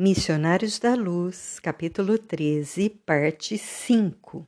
[0.00, 4.46] Missionários da Luz, capítulo 13, parte 5.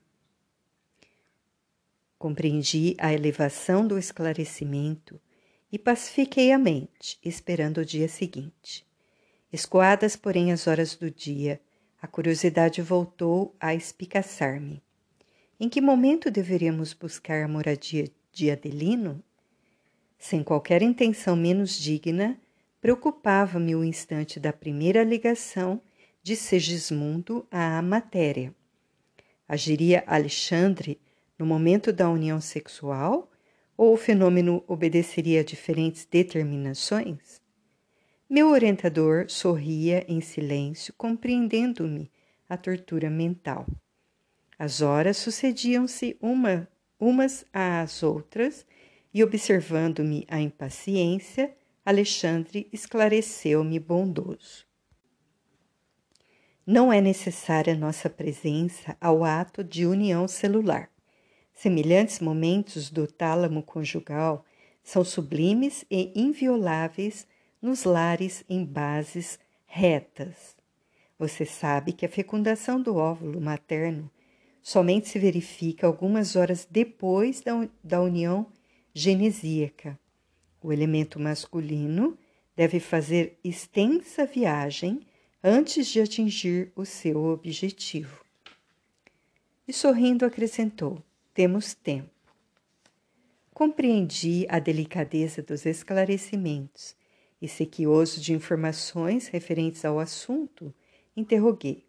[2.17, 5.21] Compreendi a elevação do esclarecimento
[5.73, 8.87] e pacifiquei a mente, esperando o dia seguinte.
[9.53, 11.61] Escoadas, porém, as horas do dia,
[12.01, 14.80] a curiosidade voltou a espicaçar-me.
[15.59, 19.21] Em que momento deveríamos buscar a moradia de Adelino?
[20.17, 22.39] Sem qualquer intenção menos digna,
[22.81, 25.80] preocupava-me o instante da primeira ligação
[26.23, 28.55] de Segismundo à matéria.
[29.47, 31.01] Agiria Alexandre
[31.38, 33.30] no momento da união sexual
[33.77, 37.41] ou o fenômeno obedeceria a diferentes determinações?
[38.29, 42.10] Meu orientador sorria em silêncio, compreendendo-me
[42.49, 43.66] a tortura mental.
[44.59, 46.69] As horas sucediam-se uma,
[46.99, 48.65] umas às outras
[49.12, 51.52] e, observando-me a impaciência,
[51.91, 54.65] Alexandre esclareceu-me bondoso.
[56.65, 60.88] Não é necessária nossa presença ao ato de união celular.
[61.52, 64.44] Semelhantes momentos do tálamo conjugal
[64.84, 67.27] são sublimes e invioláveis
[67.60, 70.54] nos lares em bases retas.
[71.19, 74.09] Você sabe que a fecundação do óvulo materno
[74.62, 78.47] somente se verifica algumas horas depois da, da união
[78.94, 79.99] genesíaca.
[80.62, 82.19] O elemento masculino
[82.55, 85.00] deve fazer extensa viagem
[85.43, 88.25] antes de atingir o seu objetivo.
[89.66, 91.03] E sorrindo acrescentou:
[91.33, 92.11] Temos tempo.
[93.55, 96.94] Compreendi a delicadeza dos esclarecimentos
[97.41, 100.75] e, sequioso de informações referentes ao assunto,
[101.16, 101.87] interroguei: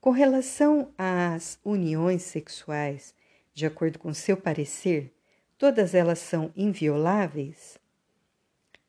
[0.00, 3.14] Com relação às uniões sexuais,
[3.52, 5.12] de acordo com seu parecer,
[5.58, 7.77] todas elas são invioláveis?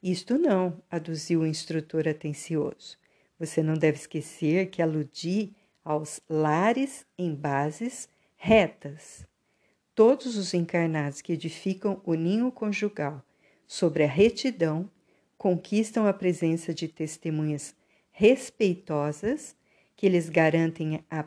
[0.01, 2.97] Isto não, aduziu o instrutor atencioso.
[3.37, 9.27] Você não deve esquecer que aludi aos lares em bases retas.
[9.93, 13.21] Todos os encarnados que edificam o ninho conjugal
[13.67, 14.89] sobre a retidão
[15.37, 17.75] conquistam a presença de testemunhas
[18.11, 19.53] respeitosas
[19.97, 21.23] que lhes garantem a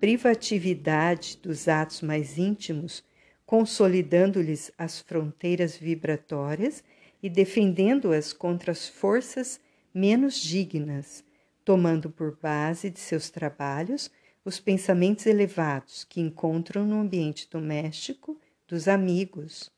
[0.00, 3.02] privatividade dos atos mais íntimos,
[3.44, 6.84] consolidando-lhes as fronteiras vibratórias
[7.22, 9.60] e defendendo-as contra as forças
[9.92, 11.24] menos dignas,
[11.64, 14.10] tomando por base de seus trabalhos
[14.44, 19.70] os pensamentos elevados que encontram no ambiente doméstico dos amigos.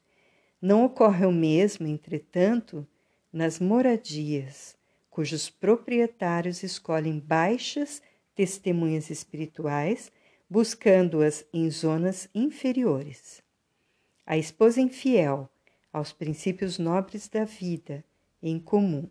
[0.63, 2.87] Não ocorre o mesmo, entretanto,
[3.33, 4.77] nas moradias,
[5.09, 8.01] cujos proprietários escolhem baixas
[8.35, 10.13] testemunhas espirituais,
[10.49, 13.43] buscando-as em zonas inferiores.
[14.25, 15.50] A esposa infiel
[15.93, 18.05] aos princípios nobres da vida
[18.43, 19.09] em comum,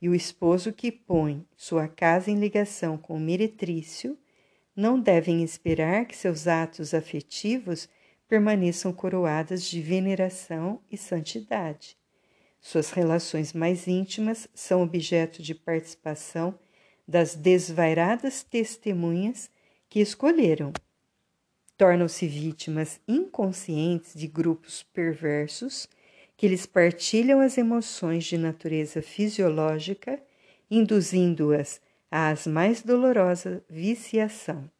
[0.00, 4.18] e o esposo que põe sua casa em ligação com o meretrício
[4.76, 7.88] não devem esperar que seus atos afetivos
[8.28, 11.96] permaneçam coroadas de veneração e santidade.
[12.60, 16.58] Suas relações mais íntimas são objeto de participação
[17.06, 19.50] das desvairadas testemunhas
[19.88, 20.72] que escolheram.
[21.76, 25.88] Tornam-se vítimas inconscientes de grupos perversos
[26.36, 30.20] que lhes partilham as emoções de natureza fisiológica,
[30.70, 31.80] induzindo-as
[32.10, 34.70] às mais dolorosa viciação.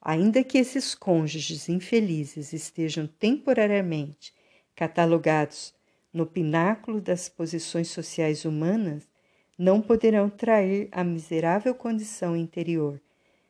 [0.00, 4.34] Ainda que esses cônjuges infelizes estejam temporariamente
[4.74, 5.74] catalogados
[6.12, 9.08] no pináculo das posições sociais humanas,
[9.58, 13.00] não poderão trair a miserável condição interior,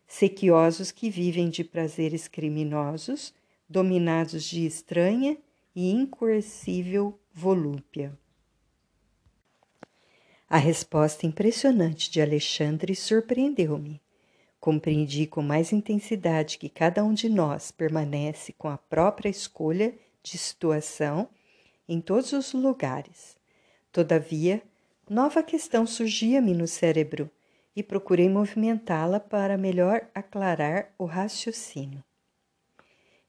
[0.07, 3.35] sequiosos que vivem de prazeres criminosos,
[3.69, 5.37] dominados de estranha
[5.75, 8.17] e incoercível volúpia.
[10.49, 14.01] A resposta impressionante de Alexandre surpreendeu-me.
[14.61, 20.39] Compreendi com mais intensidade que cada um de nós permanece com a própria escolha de
[20.39, 21.29] situação
[21.89, 23.37] em todos os lugares.
[23.91, 24.63] Todavia,
[25.11, 27.31] nova questão surgia-me no cérebro
[27.75, 32.03] e procurei movimentá-la para melhor aclarar o raciocínio.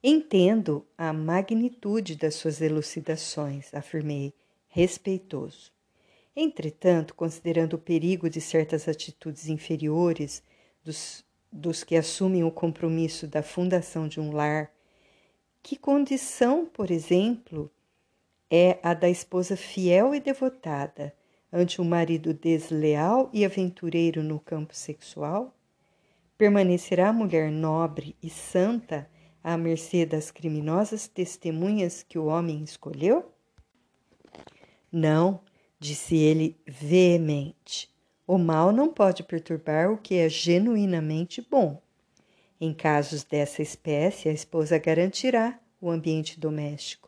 [0.07, 4.36] Entendo a magnitude das suas elucidações, afirmei,
[4.68, 5.72] respeitoso.
[6.36, 10.44] Entretanto, considerando o perigo de certas atitudes inferiores
[10.84, 14.72] dos, dos que assumem o compromisso da fundação de um lar,
[15.63, 17.72] que condição, por exemplo,
[18.48, 21.16] é a da esposa fiel e devotada
[21.52, 25.52] ante um marido desleal e aventureiro no campo sexual?
[26.38, 29.10] Permanecerá a mulher nobre e santa
[29.45, 33.31] à mercê das criminosas testemunhas que o homem escolheu?
[34.92, 35.39] Não,
[35.80, 37.94] disse ele veemente.
[38.25, 41.80] O mal não pode perturbar o que é genuinamente bom.
[42.59, 47.07] Em casos dessa espécie, a esposa garantirá o ambiente doméstico,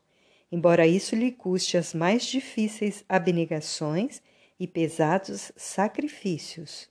[0.52, 4.22] embora isso lhe custe as mais difíceis abnegações
[4.60, 6.88] e pesados sacrifícios.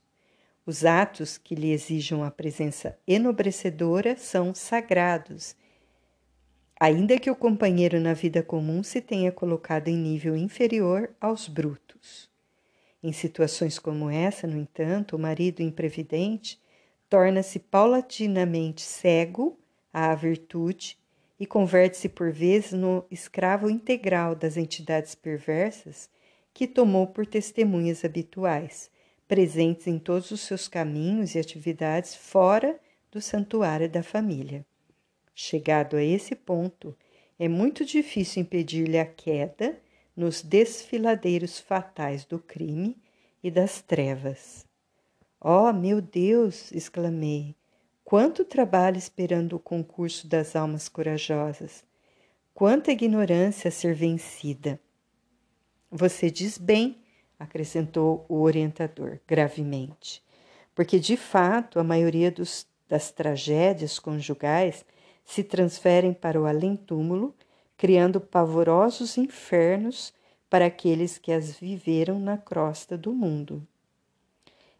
[0.67, 5.55] Os atos que lhe exijam a presença enobrecedora são sagrados,
[6.77, 12.29] ainda que o companheiro na vida comum se tenha colocado em nível inferior aos brutos.
[13.01, 16.61] Em situações como essa, no entanto, o marido imprevidente
[17.09, 19.57] torna-se paulatinamente cego
[19.93, 20.99] à virtude
[21.39, 26.09] e converte-se por vezes no escravo integral das entidades perversas
[26.53, 28.91] que tomou por testemunhas habituais,
[29.27, 32.79] presentes em todos os seus caminhos e atividades fora
[33.11, 34.65] do santuário da família.
[35.35, 36.95] Chegado a esse ponto,
[37.37, 39.77] é muito difícil impedir-lhe a queda
[40.15, 42.97] nos desfiladeiros fatais do crime
[43.43, 44.65] e das trevas.
[45.39, 46.71] Oh, meu Deus!
[46.71, 47.55] exclamei.
[48.03, 51.83] Quanto trabalho esperando o concurso das almas corajosas!
[52.53, 54.79] Quanta ignorância a ser vencida!
[55.91, 56.97] Você diz bem,
[57.39, 60.23] acrescentou o orientador gravemente,
[60.73, 64.85] porque de fato a maioria dos, das tragédias conjugais
[65.25, 67.35] se transferem para o além-túmulo,
[67.75, 70.13] criando pavorosos infernos
[70.49, 73.65] para aqueles que as viveram na crosta do mundo.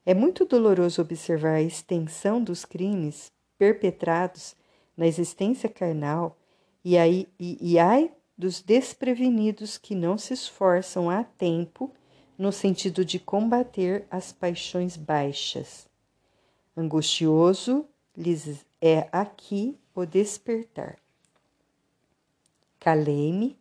[0.05, 4.55] É muito doloroso observar a extensão dos crimes perpetrados
[4.95, 6.37] na existência carnal
[6.83, 11.91] e, aí, e, e ai dos desprevenidos que não se esforçam a tempo
[12.37, 15.87] no sentido de combater as paixões baixas.
[16.75, 17.85] Angustioso
[18.15, 20.97] lhes é aqui o despertar.
[22.79, 23.57] Calei-me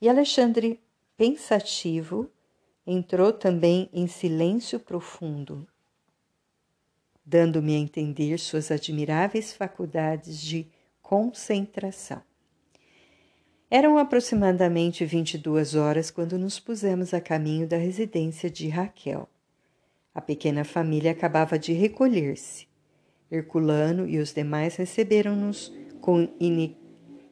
[0.00, 0.80] e Alexandre,
[1.16, 2.30] pensativo,
[2.86, 5.66] entrou também em silêncio profundo,
[7.24, 10.66] dando-me a entender suas admiráveis faculdades de
[11.02, 12.27] concentração.
[13.70, 19.28] Eram aproximadamente vinte e duas horas quando nos pusemos a caminho da residência de Raquel.
[20.14, 22.66] A pequena família acabava de recolher-se.
[23.30, 25.70] Herculano e os demais receberam-nos
[26.00, 26.26] com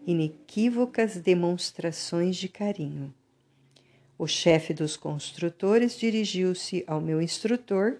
[0.07, 3.15] inequívocas demonstrações de carinho.
[4.19, 7.99] O chefe dos construtores dirigiu-se ao meu instrutor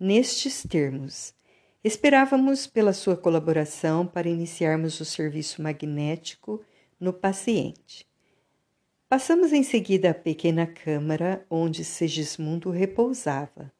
[0.00, 1.34] nestes termos.
[1.82, 6.62] Esperávamos pela sua colaboração para iniciarmos o serviço magnético
[7.04, 8.08] no paciente.
[9.06, 13.70] Passamos em seguida à pequena câmara onde Segismundo repousava.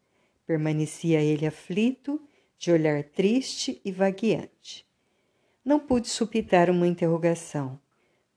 [0.47, 2.21] Permanecia ele aflito,
[2.59, 4.87] de olhar triste e vagueante.
[5.65, 7.81] Não pude supitar uma interrogação.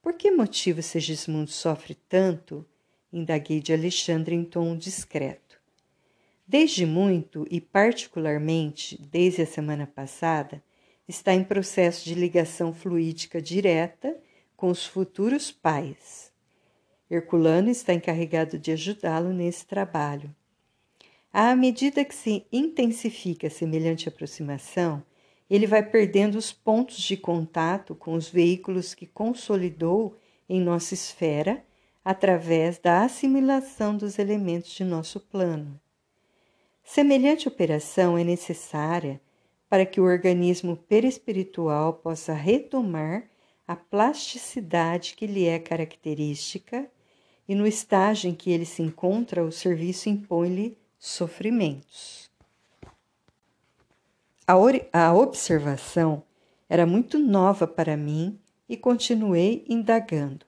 [0.01, 2.65] Por que motivo Segismundo sofre tanto?
[3.11, 5.59] Indaguei de Alexandre em tom discreto.
[6.47, 10.63] Desde muito, e particularmente desde a semana passada,
[11.05, 14.17] está em processo de ligação fluídica direta
[14.57, 16.33] com os futuros pais.
[17.09, 20.35] Herculano está encarregado de ajudá-lo nesse trabalho.
[21.31, 25.03] À medida que se intensifica semelhante aproximação,
[25.49, 30.17] ele vai perdendo os pontos de contato com os veículos que consolidou
[30.49, 31.63] em nossa esfera
[32.03, 35.79] através da assimilação dos elementos de nosso plano.
[36.83, 39.21] Semelhante operação é necessária
[39.69, 43.29] para que o organismo perispiritual possa retomar
[43.67, 46.89] a plasticidade que lhe é característica,
[47.47, 52.29] e no estágio em que ele se encontra, o serviço impõe-lhe sofrimentos.
[54.45, 54.53] A,
[54.93, 56.23] a observação
[56.69, 60.45] era muito nova para mim e continuei indagando.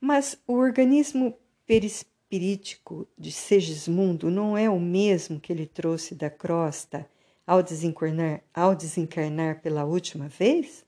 [0.00, 1.34] Mas o organismo
[1.66, 7.08] perispirítico de Segismundo não é o mesmo que ele trouxe da crosta
[7.46, 10.84] ao desencarnar, ao desencarnar pela última vez?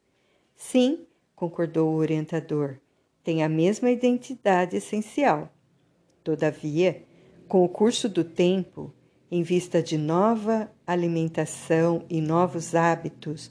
[0.56, 2.78] Sim, concordou o orientador,
[3.22, 5.52] tem a mesma identidade essencial.
[6.24, 7.04] Todavia,
[7.46, 8.92] com o curso do tempo,
[9.30, 13.50] em vista de nova alimentação e novos hábitos,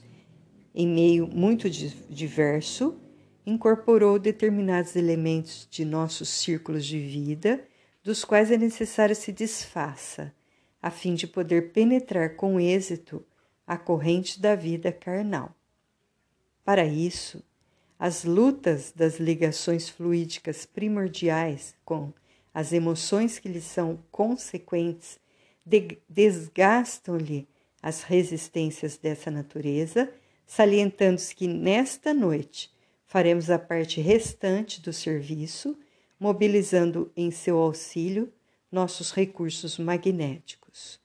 [0.74, 2.98] em meio muito diverso,
[3.46, 7.64] incorporou determinados elementos de nossos círculos de vida,
[8.02, 10.34] dos quais é necessário se desfaça,
[10.82, 13.24] a fim de poder penetrar com êxito
[13.66, 15.54] a corrente da vida carnal.
[16.66, 17.44] Para isso,
[17.96, 22.12] as lutas das ligações fluídicas primordiais com
[22.52, 25.20] as emoções que lhes são consequentes
[26.08, 27.46] desgastam-lhe
[27.80, 30.12] as resistências dessa natureza,
[30.44, 32.74] salientando-se que nesta noite
[33.06, 35.78] faremos a parte restante do serviço,
[36.18, 38.32] mobilizando em seu auxílio
[38.72, 40.98] nossos recursos magnéticos.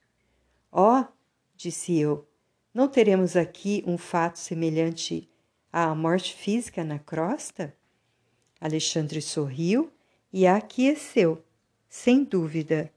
[0.72, 1.06] Ó, oh,
[1.56, 2.28] disse eu,
[2.74, 5.31] não teremos aqui um fato semelhante
[5.72, 7.76] à morte física na crosta?
[8.60, 9.92] Alexandre sorriu
[10.32, 11.44] e aqueceu,
[11.90, 12.92] sem dúvida,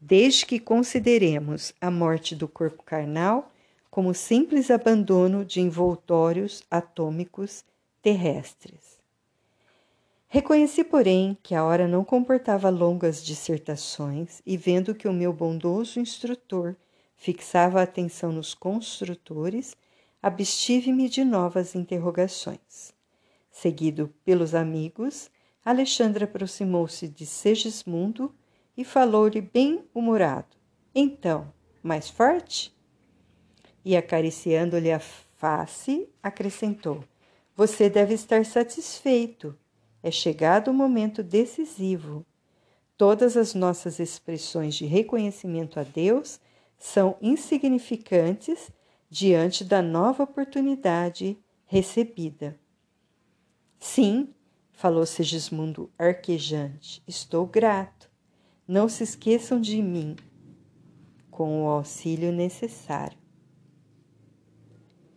[0.00, 3.50] desde que consideremos a morte do corpo carnal
[3.90, 7.64] como simples abandono de envoltórios atômicos
[8.02, 8.98] terrestres.
[10.28, 16.00] Reconheci, porém, que a hora não comportava longas dissertações e, vendo que o meu bondoso
[16.00, 16.74] instrutor
[17.16, 19.76] fixava a atenção nos construtores,
[20.24, 22.94] abstive-me de novas interrogações.
[23.50, 25.30] Seguido pelos amigos,
[25.62, 28.34] Alexandre aproximou-se de Segismundo
[28.74, 30.56] e falou-lhe bem humorado.
[30.94, 31.52] Então,
[31.82, 32.74] mais forte?
[33.84, 37.04] E acariciando-lhe a face, acrescentou:
[37.54, 39.54] Você deve estar satisfeito.
[40.02, 42.24] É chegado o momento decisivo.
[42.96, 46.40] Todas as nossas expressões de reconhecimento a Deus
[46.78, 48.72] são insignificantes
[49.08, 52.58] diante da nova oportunidade recebida.
[53.78, 54.34] Sim,
[54.72, 58.10] falou Segismundo arquejante, estou grato.
[58.66, 60.16] Não se esqueçam de mim
[61.30, 63.18] com o auxílio necessário.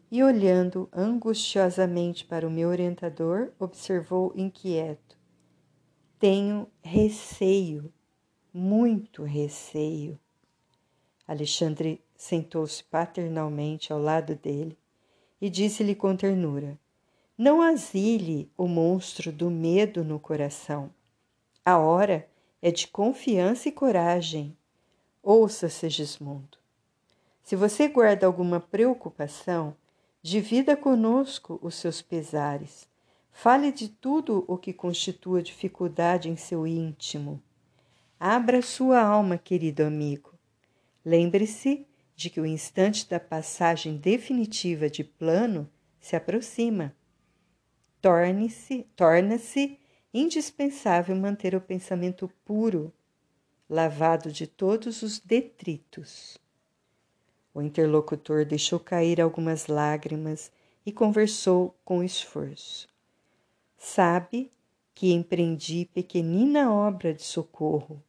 [0.09, 5.19] E olhando angustiosamente para o meu orientador, observou inquieto:
[6.17, 7.93] Tenho receio,
[8.53, 10.17] muito receio.
[11.27, 14.77] Alexandre sentou-se paternalmente ao lado dele
[15.39, 16.77] e disse-lhe com ternura:
[17.37, 20.89] Não asile o monstro do medo no coração.
[21.63, 22.27] A hora
[22.61, 24.57] é de confiança e coragem.
[25.21, 26.57] Ouça, Segismundo.
[27.43, 29.75] Se você guarda alguma preocupação,
[30.21, 32.87] divida conosco os seus pesares.
[33.31, 37.41] Fale de tudo o que constitua dificuldade em seu íntimo.
[38.19, 40.33] Abra sua alma, querido amigo.
[41.05, 41.85] Lembre-se
[42.17, 45.69] de que o instante da passagem definitiva de plano
[45.99, 46.95] se aproxima.
[48.01, 49.79] Torne-se, torna-se
[50.11, 52.91] indispensável manter o pensamento puro,
[53.69, 56.39] lavado de todos os detritos.
[57.53, 60.51] O interlocutor deixou cair algumas lágrimas
[60.83, 62.89] e conversou com esforço.
[63.77, 64.51] Sabe
[64.95, 68.01] que empreendi pequenina obra de socorro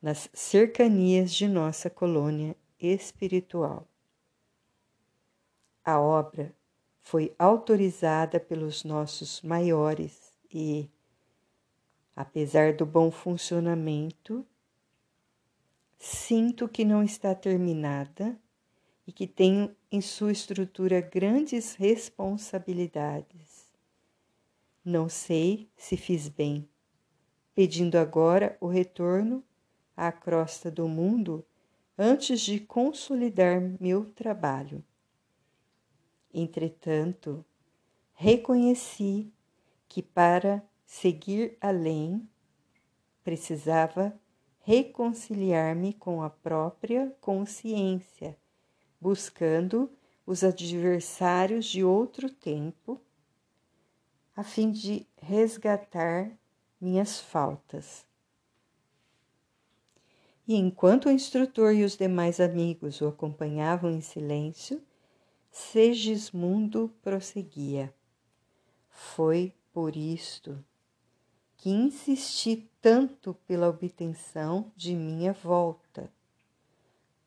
[0.00, 3.86] nas cercanias de nossa colônia espiritual.
[5.84, 6.54] A obra
[7.00, 10.88] foi autorizada pelos nossos maiores e,
[12.14, 14.46] Apesar do bom funcionamento,
[15.98, 18.38] sinto que não está terminada
[19.06, 23.72] e que tenho em sua estrutura grandes responsabilidades.
[24.84, 26.68] Não sei se fiz bem,
[27.54, 29.42] pedindo agora o retorno
[29.96, 31.42] à crosta do mundo
[31.96, 34.84] antes de consolidar meu trabalho.
[36.32, 37.44] Entretanto,
[38.14, 39.32] reconheci
[39.88, 42.26] que para seguir além,
[43.22, 44.18] precisava
[44.60, 48.38] reconciliar-me com a própria consciência,
[49.00, 49.90] buscando
[50.24, 53.00] os adversários de outro tempo,
[54.34, 56.30] a fim de resgatar
[56.80, 58.06] minhas faltas.
[60.46, 64.82] E enquanto o instrutor e os demais amigos o acompanhavam em silêncio,
[65.50, 67.94] Segismundo prosseguia.
[68.88, 70.64] Foi por isto
[71.58, 76.10] que insisti tanto pela obtenção de minha volta.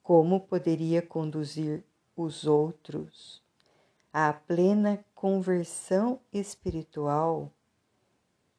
[0.02, 1.84] Como poderia conduzir
[2.18, 3.42] os outros
[4.12, 7.52] à plena conversão espiritual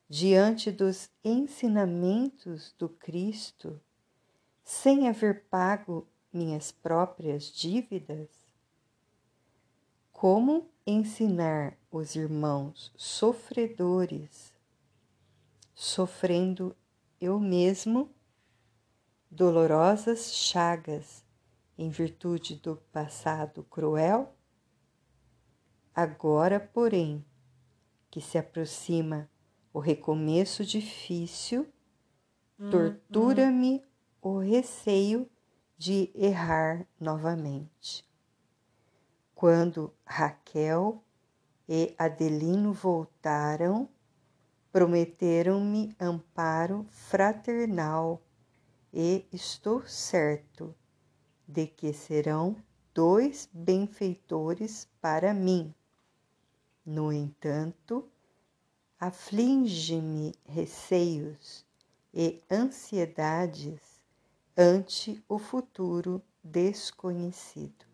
[0.08, 3.80] diante dos ensinamentos do Cristo
[4.66, 8.28] sem haver pago minhas próprias dívidas?
[10.10, 14.52] Como ensinar os irmãos sofredores
[15.72, 16.76] sofrendo
[17.20, 18.10] eu mesmo
[19.30, 21.24] dolorosas chagas
[21.78, 24.34] em virtude do passado cruel?
[25.94, 27.24] Agora, porém,
[28.10, 29.30] que se aproxima
[29.72, 31.72] o recomeço difícil,
[32.58, 33.86] hum, tortura-me
[34.28, 35.30] o receio
[35.78, 38.04] de errar novamente.
[39.36, 41.00] Quando Raquel
[41.68, 43.88] e Adelino voltaram,
[44.72, 48.20] prometeram-me amparo fraternal
[48.92, 50.74] e estou certo
[51.46, 52.56] de que serão
[52.92, 55.72] dois benfeitores para mim.
[56.84, 58.10] No entanto,
[58.98, 61.64] aflige-me receios
[62.12, 63.95] e ansiedades
[64.56, 67.84] ante o futuro desconhecido.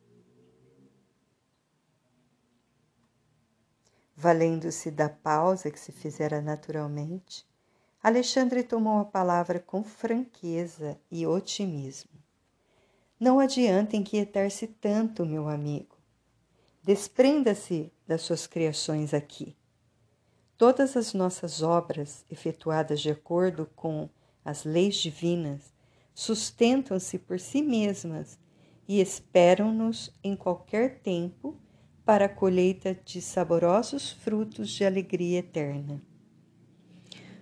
[4.14, 7.44] Valendo-se da pausa que se fizera naturalmente,
[8.00, 12.12] Alexandre tomou a palavra com franqueza e otimismo.
[13.18, 15.96] Não adianta inquietar-se tanto, meu amigo.
[16.82, 19.56] Desprenda-se das suas criações aqui.
[20.56, 24.08] Todas as nossas obras, efetuadas de acordo com
[24.44, 25.72] as leis divinas,
[26.14, 28.38] sustentam-se por si mesmas
[28.86, 31.56] e esperam-nos em qualquer tempo
[32.04, 36.02] para a colheita de saborosos frutos de alegria eterna.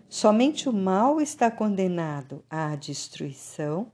[0.09, 3.93] Somente o mal está condenado à destruição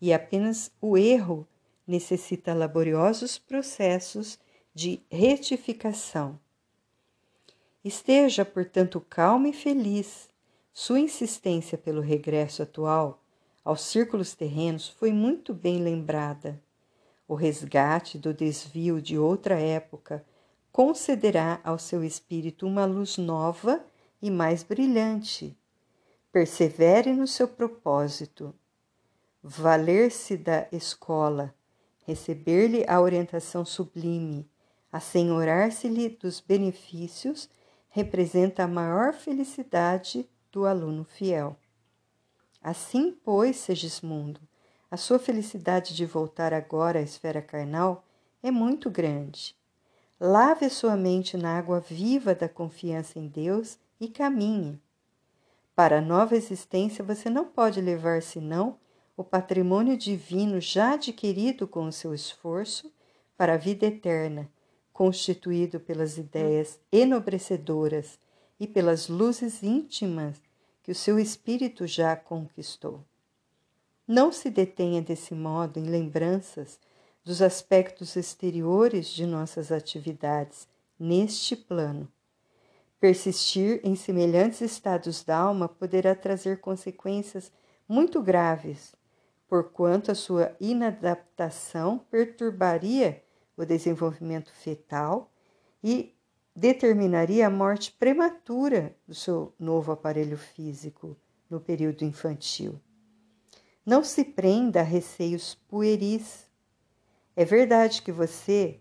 [0.00, 1.46] e apenas o erro
[1.86, 4.38] necessita laboriosos processos
[4.74, 6.38] de retificação.
[7.84, 10.28] Esteja, portanto, calmo e feliz.
[10.72, 13.21] Sua insistência pelo regresso atual
[13.64, 16.60] aos círculos terrenos foi muito bem lembrada.
[17.28, 20.24] O resgate do desvio de outra época
[20.72, 23.84] concederá ao seu espírito uma luz nova
[24.20, 25.56] e mais brilhante.
[26.32, 28.54] Persevere no seu propósito.
[29.42, 31.54] Valer-se da escola,
[32.06, 34.48] receber-lhe a orientação sublime,
[34.90, 37.48] assenhorar-se-lhe dos benefícios,
[37.88, 41.56] representa a maior felicidade do aluno fiel.
[42.62, 44.40] Assim, pois, Segismundo,
[44.88, 48.04] a sua felicidade de voltar agora à esfera carnal
[48.40, 49.56] é muito grande.
[50.20, 54.80] Lave a sua mente na água viva da confiança em Deus e caminhe.
[55.74, 58.78] Para a nova existência, você não pode levar senão
[59.16, 62.92] o patrimônio divino já adquirido com o seu esforço
[63.36, 64.48] para a vida eterna,
[64.92, 68.20] constituído pelas ideias enobrecedoras
[68.60, 70.40] e pelas luzes íntimas
[70.82, 73.04] que o seu espírito já conquistou.
[74.06, 76.78] Não se detenha desse modo em lembranças
[77.24, 80.66] dos aspectos exteriores de nossas atividades
[80.98, 82.08] neste plano.
[82.98, 87.52] Persistir em semelhantes estados da alma poderá trazer consequências
[87.88, 88.94] muito graves,
[89.48, 93.22] porquanto a sua inadaptação perturbaria
[93.56, 95.30] o desenvolvimento fetal
[95.82, 96.11] e
[96.54, 101.16] determinaria a morte prematura do seu novo aparelho físico
[101.48, 102.80] no período infantil.
[103.84, 106.50] Não se prenda a receios pueris
[107.34, 108.78] é verdade que você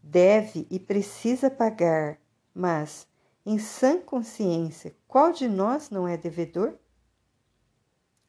[0.00, 2.18] deve e precisa pagar,
[2.54, 3.08] mas,
[3.44, 6.74] em sã consciência, qual de nós não é devedor?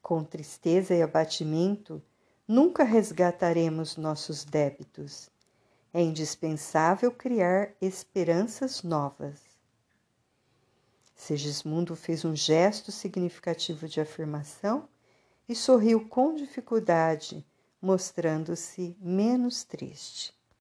[0.02, 2.02] Com tristeza e abatimento,
[2.48, 5.30] nunca resgataremos nossos débitos.
[5.94, 9.42] É indispensável criar esperanças novas.
[11.16, 14.88] Segismundo fez um gesto significativo de afirmação
[15.48, 17.46] e sorriu com dificuldade
[17.82, 20.34] mostrando-se menos triste.